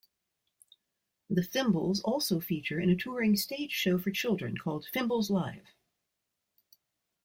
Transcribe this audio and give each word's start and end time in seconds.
The 1.29 1.43
Fimbles 1.43 2.01
also 2.03 2.39
feature 2.39 2.79
in 2.79 2.89
a 2.89 2.95
touring 2.95 3.35
stage 3.35 3.71
show 3.71 3.99
for 3.99 4.09
children 4.09 4.57
called 4.57 4.87
Fimbles 4.91 5.29
Live! 5.29 5.75